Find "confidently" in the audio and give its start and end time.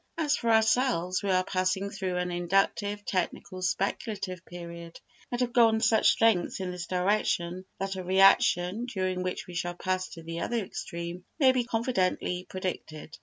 11.65-12.47